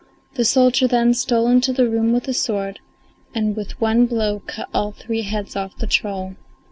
The 0.33 0.45
soldier 0.45 0.87
then 0.87 1.13
stole 1.13 1.45
into 1.47 1.71
the 1.71 1.87
room 1.87 2.11
with 2.11 2.23
the 2.23 2.33
sword, 2.33 2.79
and 3.35 3.55
with 3.55 3.79
one 3.79 4.07
blow 4.07 4.39
cut 4.39 4.67
all 4.73 4.89
the 4.93 4.97
three 5.03 5.21
heads 5.21 5.55
off 5.55 5.77
the 5.77 5.85
troll. 5.85 6.33